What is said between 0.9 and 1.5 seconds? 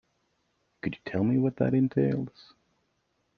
you tell me